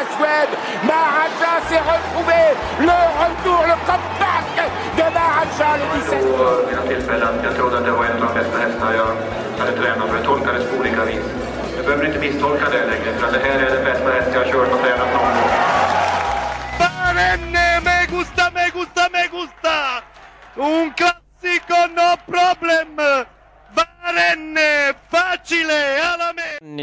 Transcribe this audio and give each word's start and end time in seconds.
Maharaja, 0.00 0.06
la 0.06 0.16
Suède. 0.16 0.54
Maharaja 0.84 1.52
s'est 1.68 1.78
retrouvé. 1.78 2.42
Le 2.80 2.98
retour, 3.20 3.60
le 3.66 3.76
comeback 3.86 4.48
de 4.96 5.02
Maharaja 5.02 5.76
le 5.76 5.86
17. 6.00 6.20
på 6.36 6.66
mina 6.70 6.82
tillfällen. 6.82 7.34
Jag 7.44 7.54
trodde 7.56 7.78
att 7.78 7.84
det 7.84 7.90
var 7.90 8.04
en 8.04 8.22
av 8.22 8.28
de 8.28 8.40
bästa 8.40 8.58
hästarna 8.58 8.94
jag 8.94 9.16
hade 9.58 9.72
tränat 9.72 10.08
för 10.08 10.16
det 10.18 10.24
tolkades 10.24 10.64
på 10.70 10.76
olika 10.80 11.04
vis. 11.04 11.24
Du 11.76 11.82
behöver 11.82 12.06
inte 12.06 12.18
misstolka 12.18 12.64
det 12.70 12.86
längre 12.86 13.18
för 13.18 13.26
att 13.26 13.32
det 13.32 13.38
här 13.38 13.58
är 13.58 13.70
den 13.76 13.84
bästa 13.84 14.10
häst 14.12 14.28
jag 14.32 14.40
har 14.40 14.52
kört 14.52 14.72
och 14.72 14.80
tränat 14.80 15.08
någon 15.14 15.32
gång. 15.36 15.50
Barenne, 16.78 17.80
me 17.84 18.06
gusta, 18.16 18.44
me 18.54 18.64
gusta, 18.74 19.02
me 19.12 19.22
gusta! 19.36 19.76
Un 20.56 20.92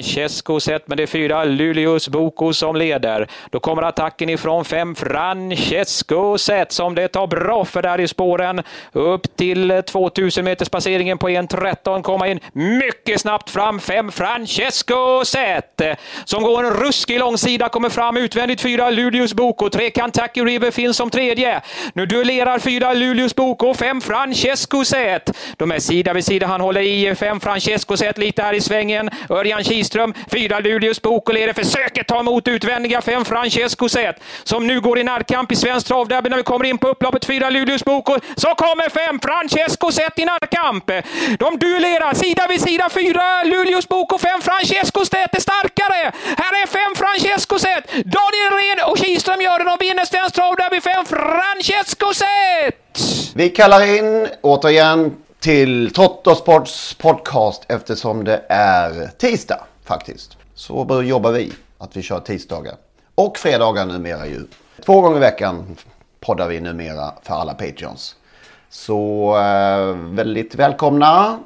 Francesco 0.07 0.59
sett 0.59 0.87
men 0.87 0.97
det 0.97 1.03
är 1.03 1.07
fyra 1.07 1.43
Luleås 1.43 2.09
Boko 2.09 2.53
som 2.53 2.75
leder. 2.75 3.27
Då 3.49 3.59
kommer 3.59 3.81
attacken 3.83 4.29
ifrån 4.29 4.65
fem 4.65 4.95
Francesco 4.95 6.37
sett 6.37 6.71
som 6.71 6.95
det 6.95 7.07
tar 7.07 7.27
bra 7.27 7.65
för 7.65 7.81
där 7.81 7.99
i 7.99 8.07
spåren. 8.07 8.63
Upp 8.91 9.37
till 9.37 9.83
2000 9.85 10.45
meters 10.45 10.69
passeringen 10.69 11.17
på 11.17 11.29
1.13 11.29 12.01
komma 12.01 12.27
in 12.27 12.39
mycket 12.53 13.21
snabbt 13.21 13.49
fram. 13.49 13.79
Fem 13.79 14.11
Francesco 14.11 15.25
sett 15.25 15.81
som 16.25 16.43
går 16.43 16.63
en 16.63 16.73
ruskig 16.73 17.19
långsida 17.19 17.69
kommer 17.69 17.89
fram 17.89 18.17
utvändigt 18.17 18.61
fyra 18.61 18.89
Luleås 18.89 19.33
Boko. 19.33 19.69
Tre 19.69 19.91
Kentucky 19.95 20.41
River 20.41 20.71
finns 20.71 20.97
som 20.97 21.09
tredje. 21.09 21.61
Nu 21.93 22.05
duellerar 22.05 22.59
fyra 22.59 22.93
Luleås 22.93 23.35
Boko 23.35 23.73
fem 23.73 24.01
Francesco 24.01 24.85
sett. 24.85 25.37
De 25.57 25.71
är 25.71 25.79
sida 25.79 26.13
vid 26.13 26.25
sida. 26.25 26.47
Han 26.47 26.61
håller 26.61 26.81
i 26.81 27.15
fem 27.15 27.39
Francesco 27.39 27.97
sett 27.97 28.17
lite 28.17 28.41
här 28.41 28.53
i 28.53 28.61
svängen. 28.61 29.09
Örjan 29.29 29.63
Kihlström, 29.63 29.96
Lundström. 29.97 30.13
fyra 30.31 30.59
Luleås 30.59 31.01
Bokolere 31.01 31.53
försöker 31.53 32.03
ta 32.03 32.19
emot 32.19 32.47
utvändiga 32.47 33.01
fem 33.01 33.25
Francesco 33.25 33.89
Zet 33.89 34.15
som 34.43 34.67
nu 34.67 34.81
går 34.81 34.99
i 34.99 35.03
närkamp 35.03 35.51
i 35.51 35.55
svensk 35.55 35.87
travderby 35.87 36.29
när 36.29 36.37
vi 36.37 36.43
kommer 36.43 36.65
in 36.65 36.77
på 36.77 36.87
upploppet 36.87 37.25
fyra 37.25 37.49
Luleås 37.49 37.85
Boko. 37.85 38.19
Så 38.35 38.55
kommer 38.55 38.89
fem 38.89 39.19
Francesco 39.19 39.91
Zet 39.91 40.19
i 40.19 40.25
närkamp. 40.25 40.85
De 41.39 41.59
duellerar 41.59 42.13
sida 42.13 42.47
vid 42.49 42.61
sida 42.61 42.89
fyra 42.89 43.43
Luleås 43.43 43.87
Boko, 43.87 44.17
fem 44.17 44.41
Francesco 44.41 45.05
Zet 45.05 45.35
är 45.35 45.41
starkare. 45.41 46.11
Här 46.37 46.63
är 46.63 46.67
fem 46.67 46.95
Francesco 46.95 47.59
Zet. 47.59 47.85
Daniel 47.91 48.51
Red 48.59 48.89
och 48.89 48.97
Kihlström 48.97 49.41
gör 49.41 49.59
det. 49.59 49.65
De 49.65 49.77
vinner 49.87 50.05
svensk 50.05 50.35
travderby 50.35 50.81
fem 50.81 51.05
Francesco 51.05 52.13
Zet. 52.13 52.99
Vi 53.35 53.49
kallar 53.49 53.97
in 53.97 54.27
återigen 54.41 55.15
till 55.39 55.93
Trottosports 55.93 56.93
podcast 56.93 57.65
eftersom 57.69 58.23
det 58.23 58.41
är 58.49 59.09
tisdag 59.17 59.63
faktiskt. 59.87 60.37
Så 60.53 61.01
jobbar 61.03 61.31
vi, 61.31 61.53
att 61.77 61.97
vi 61.97 62.01
kör 62.01 62.19
tisdagar. 62.19 62.75
Och 63.15 63.37
fredagar 63.37 63.85
numera 63.85 64.27
ju. 64.27 64.47
Två 64.85 65.01
gånger 65.01 65.17
i 65.17 65.19
veckan 65.19 65.77
poddar 66.19 66.47
vi 66.47 66.59
numera 66.59 67.13
för 67.23 67.33
alla 67.33 67.53
Patreons. 67.53 68.15
Så 68.69 69.29
eh, 69.37 69.95
väldigt 69.95 70.55
välkomna. 70.55 71.39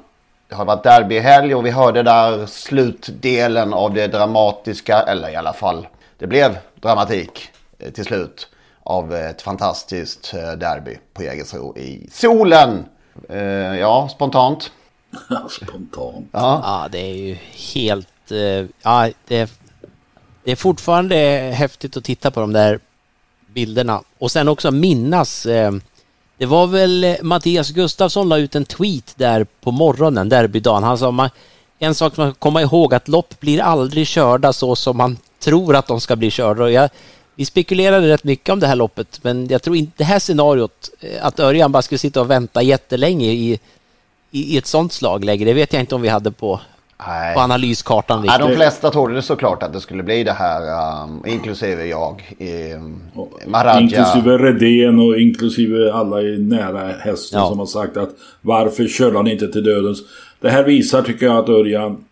Det 0.48 0.56
har 0.56 0.66
varit 0.66 0.84
derbyhelg 0.84 1.56
och 1.56 1.66
vi 1.66 1.70
hörde 1.70 2.04
där 2.04 2.46
slutdelen 2.46 3.74
av 3.74 3.94
det 3.94 4.08
dramatiska, 4.08 5.02
eller 5.02 5.30
i 5.30 5.36
alla 5.36 5.54
fall 5.54 5.88
det 6.18 6.28
blev 6.28 6.58
dramatik 6.76 7.50
eh, 7.80 7.92
till 7.92 8.06
slut 8.06 8.48
av 8.84 9.16
ett 9.16 9.42
fantastiskt 9.42 10.34
eh, 10.34 10.52
derby 10.52 10.98
på 11.14 11.24
Jägersro 11.24 11.78
i 11.78 12.10
solen. 12.12 12.86
Ja, 13.80 14.10
spontant. 14.12 14.72
spontant. 15.50 16.30
Ja. 16.32 16.62
ja, 16.64 16.88
det 16.92 17.00
är 17.00 17.16
ju 17.16 17.38
helt... 17.74 18.11
Eh, 18.32 18.66
ja, 18.82 19.10
det, 19.28 19.52
det 20.44 20.52
är 20.52 20.56
fortfarande 20.56 21.16
häftigt 21.56 21.98
att 21.98 22.04
titta 22.04 22.32
på 22.32 22.40
de 22.40 22.54
där 22.54 22.80
bilderna. 23.54 24.02
Och 24.18 24.32
sen 24.32 24.48
också 24.48 24.72
minnas... 24.72 25.46
Eh, 25.46 25.72
det 26.38 26.46
var 26.46 26.68
väl 26.68 27.04
eh, 27.04 27.16
Mattias 27.22 27.70
Gustafsson 27.70 28.30
la 28.30 28.38
ut 28.38 28.56
en 28.56 28.66
tweet 28.66 29.14
där 29.16 29.44
på 29.62 29.72
morgonen, 29.72 30.30
derbydagen. 30.30 30.84
Han 30.84 30.98
sa 30.98 31.12
man, 31.12 31.30
en 31.80 31.96
sak 31.96 32.18
man 32.18 32.32
ska 32.32 32.40
komma 32.40 32.62
ihåg 32.62 32.94
att 32.94 33.08
lopp 33.08 33.40
blir 33.40 33.62
aldrig 33.62 34.08
körda 34.08 34.54
så 34.54 34.76
som 34.76 34.98
man 34.98 35.18
tror 35.40 35.76
att 35.76 35.88
de 35.88 36.02
ska 36.02 36.16
bli 36.16 36.32
körda. 36.32 36.64
Och 36.64 36.72
jag, 36.72 36.90
vi 37.36 37.46
spekulerade 37.46 38.08
rätt 38.08 38.24
mycket 38.24 38.50
om 38.50 38.60
det 38.60 38.68
här 38.68 38.76
loppet, 38.76 39.20
men 39.24 39.48
jag 39.48 39.62
tror 39.62 39.76
inte 39.76 39.94
det 39.98 40.04
här 40.04 40.20
scenariot, 40.20 40.90
att 41.22 41.40
Örjan 41.40 41.72
bara 41.72 41.82
skulle 41.82 42.00
sitta 42.00 42.22
och 42.22 42.30
vänta 42.30 42.62
jättelänge 42.62 43.32
i, 43.32 43.60
i, 44.32 44.54
i 44.54 44.58
ett 44.58 44.66
sånt 44.66 44.94
slagläge, 44.94 45.46
det 45.46 45.54
vet 45.54 45.74
jag 45.74 45.82
inte 45.82 45.96
om 45.96 46.02
vi 46.02 46.10
hade 46.10 46.32
på, 46.32 46.60
Nej. 47.08 47.34
på 47.36 47.40
analyskartan. 47.40 48.24
Ja, 48.26 48.38
de 48.38 48.56
flesta 48.56 48.92
trodde 48.92 49.14
det 49.14 49.22
såklart 49.22 49.64
att 49.64 49.74
det 49.74 49.82
skulle 49.82 50.04
bli 50.04 50.24
det 50.24 50.32
här, 50.32 50.62
um, 51.04 51.24
inklusive 51.28 51.86
jag. 51.86 52.36
Um, 52.76 53.02
Maradja. 53.48 53.82
Inklusive 53.82 54.38
Redén 54.38 55.00
och 55.00 55.18
inklusive 55.20 55.94
alla 55.94 56.22
i 56.22 56.38
nära 56.38 56.88
hästen 56.88 57.40
Ja. 57.40 57.50
som 57.50 57.60
har 57.60 57.66
sagt 57.66 57.98
att 57.98 58.10
varför 58.42 58.88
körde 58.88 59.18
han 59.18 59.28
inte 59.28 59.48
till 59.48 59.64
dödens. 59.64 60.00
Det 60.40 60.50
här 60.50 60.64
visar 60.64 61.02
tycker 61.02 61.26
jag 61.26 61.38
att 61.38 61.50
Örjan 61.50 62.04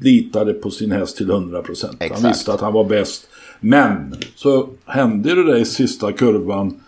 litade 0.00 0.52
på 0.52 0.70
sin 0.70 0.92
häst 0.92 1.16
till 1.16 1.30
100%. 1.30 1.86
Han 1.86 1.96
Exakt. 1.98 2.24
visste 2.24 2.52
att 2.52 2.60
han 2.60 2.72
var 2.72 2.84
bäst. 2.84 3.28
Men 3.60 4.14
så 4.34 4.68
hände 4.86 5.34
det 5.34 5.44
där 5.44 5.56
i 5.56 5.64
sista 5.64 6.12
kurvan. 6.12 6.80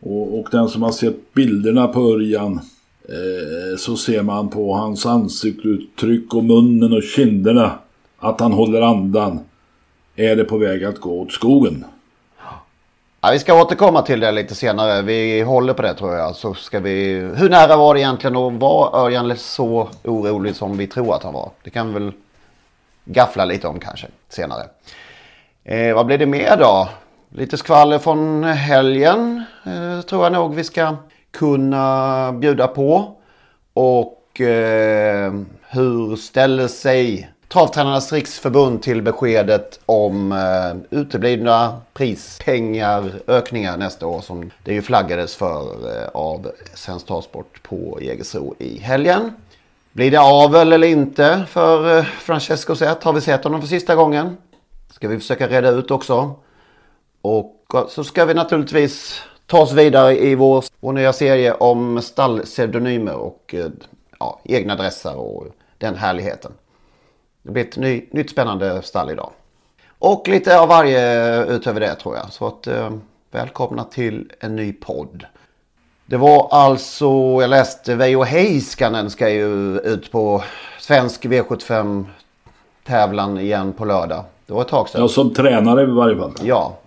Och, 0.00 0.38
och 0.38 0.48
den 0.50 0.68
som 0.68 0.82
har 0.82 0.92
sett 0.92 1.34
bilderna 1.34 1.88
på 1.88 2.00
Örjan 2.00 2.60
Eh, 3.08 3.76
så 3.78 3.96
ser 3.96 4.22
man 4.22 4.48
på 4.48 4.74
hans 4.74 5.06
ansiktsuttryck 5.06 6.34
och 6.34 6.44
munnen 6.44 6.92
och 6.92 7.02
kinderna 7.02 7.78
att 8.18 8.40
han 8.40 8.52
håller 8.52 8.82
andan. 8.82 9.40
Är 10.16 10.36
det 10.36 10.44
på 10.44 10.58
väg 10.58 10.84
att 10.84 11.00
gå 11.00 11.20
åt 11.20 11.32
skogen? 11.32 11.84
Ja, 13.20 13.30
vi 13.32 13.38
ska 13.38 13.62
återkomma 13.62 14.02
till 14.02 14.20
det 14.20 14.32
lite 14.32 14.54
senare. 14.54 15.02
Vi 15.02 15.42
håller 15.42 15.72
på 15.72 15.82
det 15.82 15.94
tror 15.94 16.14
jag. 16.14 16.36
Så 16.36 16.54
ska 16.54 16.80
vi... 16.80 17.12
Hur 17.36 17.50
nära 17.50 17.76
var 17.76 17.94
det 17.94 18.00
egentligen 18.00 18.36
och 18.36 18.52
var 18.52 18.96
Örjan 18.96 19.36
så 19.36 19.88
orolig 20.04 20.56
som 20.56 20.76
vi 20.76 20.86
tror 20.86 21.14
att 21.14 21.22
han 21.22 21.34
var? 21.34 21.50
Det 21.62 21.70
kan 21.70 21.86
vi 21.86 21.92
väl 21.92 22.12
gaffla 23.04 23.44
lite 23.44 23.68
om 23.68 23.80
kanske 23.80 24.06
senare. 24.28 24.62
Eh, 25.64 25.94
vad 25.94 26.06
blir 26.06 26.18
det 26.18 26.26
mer 26.26 26.56
då? 26.56 26.88
Lite 27.34 27.56
skvaller 27.56 27.98
från 27.98 28.44
helgen 28.44 29.44
eh, 29.66 30.00
tror 30.00 30.22
jag 30.22 30.32
nog 30.32 30.54
vi 30.54 30.64
ska 30.64 30.96
kunna 31.30 32.32
bjuda 32.32 32.66
på. 32.66 33.16
Och 33.74 34.40
eh, 34.40 35.32
hur 35.68 36.16
ställer 36.16 36.68
sig 36.68 37.30
Travtränarnas 37.52 38.12
riksförbund 38.12 38.82
till 38.82 39.02
beskedet 39.02 39.80
om 39.86 40.32
eh, 40.32 40.98
uteblivna 40.98 41.80
prispengar, 41.92 43.12
ökningar 43.26 43.76
nästa 43.76 44.06
år 44.06 44.20
som 44.20 44.50
det 44.64 44.74
ju 44.74 44.82
flaggades 44.82 45.36
för 45.36 45.62
eh, 45.96 46.08
av 46.14 46.50
Svensk 46.74 47.06
Travsport 47.06 47.62
på 47.62 47.98
Jägersro 48.02 48.54
i 48.58 48.78
helgen. 48.78 49.32
Blir 49.92 50.10
det 50.10 50.20
avel 50.20 50.72
eller 50.72 50.88
inte 50.88 51.42
för 51.48 51.98
eh, 51.98 52.04
Francesco 52.04 52.74
Zet? 52.74 53.04
Har 53.04 53.12
vi 53.12 53.20
sett 53.20 53.44
honom 53.44 53.60
för 53.60 53.68
sista 53.68 53.94
gången? 53.94 54.36
Ska 54.90 55.08
vi 55.08 55.18
försöka 55.18 55.48
reda 55.48 55.68
ut 55.68 55.90
också. 55.90 56.34
Och 57.22 57.66
så 57.88 58.04
ska 58.04 58.24
vi 58.24 58.34
naturligtvis 58.34 59.22
ta 59.50 59.62
oss 59.62 59.72
vidare 59.72 60.18
i 60.18 60.34
vår, 60.34 60.64
vår 60.80 60.92
nya 60.92 61.12
serie 61.12 61.54
om 61.54 62.02
stallpseudonymer 62.02 63.14
och 63.14 63.54
eh, 63.54 63.66
ja, 64.18 64.40
egna 64.44 64.72
adresser 64.72 65.16
och 65.16 65.46
den 65.78 65.94
härligheten. 65.94 66.52
Det 67.42 67.50
blir 67.50 67.64
ett 67.64 67.76
ny, 67.76 68.06
nytt 68.10 68.30
spännande 68.30 68.82
stall 68.82 69.10
idag. 69.10 69.30
Och 69.98 70.28
lite 70.28 70.60
av 70.60 70.68
varje 70.68 71.44
utöver 71.44 71.80
det 71.80 71.94
tror 71.94 72.16
jag. 72.16 72.32
Så 72.32 72.46
att 72.46 72.66
eh, 72.66 72.90
välkomna 73.30 73.84
till 73.84 74.32
en 74.40 74.56
ny 74.56 74.72
podd. 74.72 75.26
Det 76.06 76.16
var 76.16 76.48
alltså, 76.50 77.06
jag 77.40 77.50
läste 77.50 77.94
Veijo 77.94 78.22
Heiskanen 78.22 79.10
ska 79.10 79.28
ju 79.28 79.78
ut 79.78 80.12
på 80.12 80.42
svensk 80.80 81.24
V75 81.24 82.04
tävlan 82.86 83.38
igen 83.38 83.72
på 83.72 83.84
lördag. 83.84 84.24
Det 84.46 84.52
var 84.52 84.62
ett 84.62 84.68
tag 84.68 84.88
sedan. 84.88 85.00
Ja, 85.00 85.08
som 85.08 85.34
tränare 85.34 85.82
i 85.82 85.86
varje 85.86 86.16
fall. 86.16 86.32
Ja, 86.42 86.78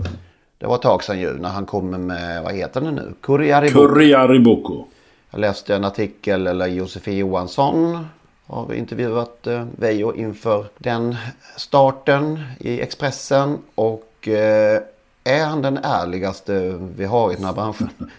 det 0.63 0.67
var 0.67 0.75
ett 0.75 0.81
tag 0.81 1.03
sedan 1.03 1.19
ju 1.19 1.33
när 1.33 1.49
han 1.49 1.65
kom 1.65 1.89
med, 1.89 2.43
vad 2.43 2.53
heter 2.53 2.81
det 2.81 2.91
nu? 2.91 3.13
Kurriaribo. 3.21 3.73
Kurriariboko. 3.73 4.85
Jag 5.31 5.39
läste 5.39 5.75
en 5.75 5.83
artikel, 5.83 6.47
eller 6.47 6.67
Josefin 6.67 7.17
Johansson 7.17 8.07
har 8.47 8.73
intervjuat 8.73 9.47
eh, 9.47 9.65
Veijo 9.77 10.13
inför 10.15 10.65
den 10.77 11.15
starten 11.57 12.43
i 12.59 12.81
Expressen. 12.81 13.57
Och 13.75 14.27
eh, 14.27 14.81
är 15.23 15.45
han 15.45 15.61
den 15.61 15.77
ärligaste 15.83 16.79
vi 16.95 17.05
har 17.05 17.31
i 17.31 17.35
den 17.35 17.45
här 17.45 17.53
branschen? 17.53 17.89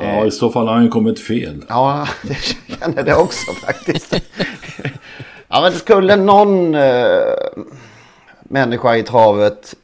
Ja, 0.00 0.26
i 0.26 0.30
så 0.30 0.50
fall 0.50 0.68
har 0.68 0.74
han 0.74 0.90
kommit 0.90 1.20
fel. 1.20 1.64
Ja, 1.68 2.08
jag 2.28 2.36
känner 2.78 3.02
det 3.02 3.14
också 3.14 3.52
faktiskt. 3.52 4.14
ja, 5.48 5.60
men 5.60 5.72
skulle 5.72 6.16
någon 6.16 6.74
eh, 6.74 7.20
människa 8.42 8.96
i 8.96 9.02
travet 9.02 9.74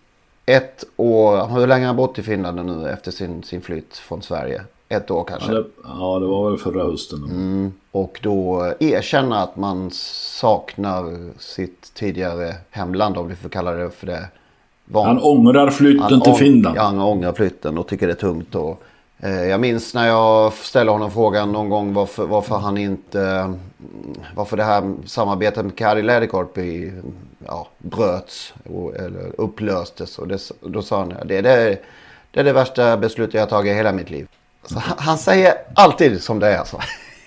ett 0.46 0.84
år, 0.96 1.46
hur 1.46 1.66
länge 1.66 1.82
har 1.82 1.86
han 1.86 1.96
bott 1.96 2.18
i 2.18 2.22
Finland 2.22 2.66
nu 2.66 2.88
efter 2.88 3.10
sin, 3.10 3.42
sin 3.42 3.60
flytt 3.60 3.96
från 3.96 4.22
Sverige? 4.22 4.62
Ett 4.88 5.10
år 5.10 5.24
kanske? 5.24 5.52
Ja 5.52 5.58
det, 5.58 5.64
ja, 5.84 6.18
det 6.18 6.26
var 6.26 6.50
väl 6.50 6.58
förra 6.58 6.84
hösten. 6.84 7.24
Mm, 7.24 7.72
och 7.90 8.20
då 8.22 8.72
erkänna 8.80 9.42
att 9.42 9.56
man 9.56 9.90
saknar 9.92 11.30
sitt 11.38 11.94
tidigare 11.94 12.54
hemland, 12.70 13.16
om 13.16 13.28
vi 13.28 13.34
får 13.34 13.48
kalla 13.48 13.72
det 13.72 13.90
för 13.90 14.06
det. 14.06 14.28
Van... 14.84 15.06
Han 15.06 15.18
ångrar 15.18 15.70
flytten 15.70 16.02
han 16.02 16.20
till 16.20 16.32
Finland. 16.32 16.76
Ja, 16.76 16.82
han 16.82 17.00
ångrar 17.00 17.32
flytten 17.32 17.78
och 17.78 17.88
tycker 17.88 18.06
det 18.06 18.12
är 18.12 18.16
tungt. 18.16 18.54
Och, 18.54 18.82
jag 19.22 19.60
minns 19.60 19.94
när 19.94 20.06
jag 20.06 20.52
ställde 20.52 20.92
honom 20.92 21.10
frågan 21.10 21.52
någon 21.52 21.68
gång 21.68 21.94
varför, 21.94 22.26
varför 22.26 22.56
han 22.56 22.78
inte... 22.78 23.54
Varför 24.34 24.56
det 24.56 24.64
här 24.64 24.94
samarbetet 25.06 25.64
med 25.64 25.76
Kari 25.76 26.02
Läderkorp 26.02 26.58
i, 26.58 26.92
ja, 27.46 27.68
bröts 27.78 28.54
och, 28.64 28.96
eller 28.96 29.40
upplöstes. 29.40 30.18
Och 30.18 30.28
det, 30.28 30.40
då 30.60 30.82
sa 30.82 30.98
han 30.98 31.08
det, 31.08 31.40
det, 31.40 31.78
det 32.30 32.40
är 32.40 32.44
det 32.44 32.52
värsta 32.52 32.96
beslutet 32.96 33.34
jag 33.34 33.42
har 33.42 33.46
tagit 33.46 33.72
i 33.72 33.74
hela 33.74 33.92
mitt 33.92 34.10
liv. 34.10 34.28
Så 34.64 34.82
han 34.96 35.18
säger 35.18 35.54
alltid 35.74 36.22
som 36.22 36.38
det 36.38 36.48
är. 36.48 36.64
Så. 36.64 36.80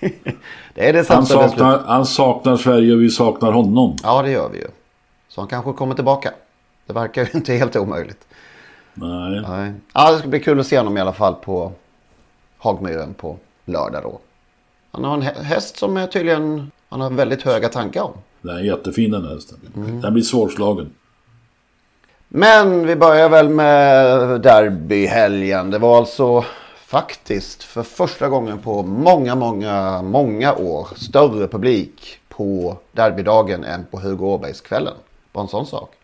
det 0.74 0.88
är 0.88 0.92
det 0.92 1.08
han, 1.08 1.26
saknar, 1.26 1.78
han 1.78 2.06
saknar 2.06 2.56
Sverige 2.56 2.94
och 2.94 3.02
vi 3.02 3.10
saknar 3.10 3.52
honom. 3.52 3.96
Ja, 4.02 4.22
det 4.22 4.30
gör 4.30 4.48
vi 4.48 4.58
ju. 4.58 4.68
Så 5.28 5.40
han 5.40 5.48
kanske 5.48 5.72
kommer 5.72 5.94
tillbaka. 5.94 6.30
Det 6.86 6.92
verkar 6.92 7.22
ju 7.22 7.28
inte 7.34 7.52
helt 7.52 7.76
omöjligt. 7.76 8.26
Nej. 8.94 9.44
Nej. 9.48 9.72
Ja, 9.92 10.12
det 10.12 10.18
ska 10.18 10.28
bli 10.28 10.40
kul 10.40 10.60
att 10.60 10.66
se 10.66 10.78
honom 10.78 10.96
i 10.96 11.00
alla 11.00 11.12
fall 11.12 11.34
på 11.34 11.72
Hagmyren 12.64 13.14
på 13.14 13.36
lördag 13.64 14.02
då. 14.02 14.18
Han 14.90 15.04
har 15.04 15.14
en 15.14 15.22
häst 15.22 15.76
som 15.76 15.96
är 15.96 16.06
tydligen, 16.06 16.70
han 16.88 17.00
har 17.00 17.10
väldigt 17.10 17.42
höga 17.42 17.68
tankar 17.68 18.02
om. 18.02 18.12
Den 18.42 18.56
är 18.56 18.60
jättefin 18.60 19.10
den 19.10 19.28
hästen. 19.28 19.58
Mm. 19.76 20.00
Den 20.00 20.12
blir 20.12 20.22
svårslagen. 20.22 20.90
Men 22.28 22.86
vi 22.86 22.96
börjar 22.96 23.28
väl 23.28 23.48
med 23.48 24.40
derbyhelgen. 24.40 25.70
Det 25.70 25.78
var 25.78 25.98
alltså 25.98 26.44
faktiskt 26.86 27.62
för 27.62 27.82
första 27.82 28.28
gången 28.28 28.58
på 28.58 28.82
många, 28.82 29.34
många, 29.34 30.02
många 30.02 30.54
år 30.54 30.88
större 30.96 31.48
publik 31.48 32.18
på 32.28 32.76
derbydagen 32.92 33.64
än 33.64 33.84
på 33.90 34.00
Hugo 34.00 34.26
Åbergskvällen. 34.26 34.94
Bara 35.32 35.42
en 35.42 35.48
sån 35.48 35.66
sak. 35.66 35.94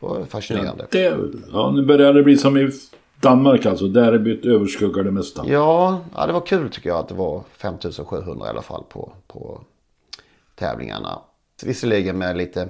Det 0.00 0.06
var 0.06 0.24
fascinerande. 0.24 0.86
Ja, 0.90 0.98
det, 0.98 1.16
ja, 1.52 1.70
nu 1.70 1.82
börjar 1.82 2.12
det 2.12 2.22
bli 2.22 2.36
som 2.36 2.56
i 2.56 2.70
Danmark 3.20 3.66
alltså. 3.66 3.88
Derbyt 3.88 4.44
överskuggar 4.44 5.04
det 5.04 5.10
mesta. 5.10 5.44
Ja, 5.46 6.00
ja, 6.16 6.26
det 6.26 6.32
var 6.32 6.40
kul 6.40 6.70
tycker 6.70 6.88
jag 6.88 6.98
att 6.98 7.08
det 7.08 7.14
var 7.14 7.42
5700 7.56 8.46
i 8.46 8.50
alla 8.50 8.62
fall 8.62 8.84
på, 8.88 9.12
på 9.26 9.60
tävlingarna. 10.54 11.18
Visserligen 11.64 12.18
med 12.18 12.36
lite 12.36 12.68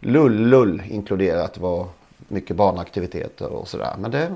lull-lull 0.00 0.82
inkluderat. 0.90 1.54
Det 1.54 1.60
var 1.60 1.86
mycket 2.28 2.56
barnaktiviteter 2.56 3.48
och 3.48 3.68
sådär. 3.68 3.94
Men 3.98 4.10
det 4.10 4.34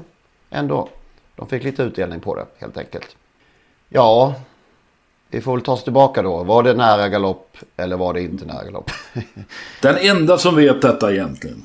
ändå 0.51 0.89
de 1.37 1.49
fick 1.49 1.65
lite 1.65 1.83
utdelning 1.83 2.21
på 2.21 2.35
det 2.35 2.47
helt 2.59 2.77
enkelt. 2.77 3.17
Ja, 3.89 4.35
vi 5.29 5.41
får 5.41 5.53
väl 5.53 5.65
ta 5.65 5.73
oss 5.73 5.85
tillbaka 5.85 6.23
då. 6.23 6.45
Var 6.45 6.63
det 6.63 6.75
nära 6.75 7.09
galopp 7.09 7.57
eller 7.77 7.97
var 7.97 8.15
det 8.15 8.23
inte 8.23 8.45
nära 8.45 8.65
galopp? 8.65 8.91
Den 9.83 9.97
enda 9.97 10.39
som 10.39 10.57
vet 10.57 10.83
detta 10.83 11.13
egentligen. 11.13 11.65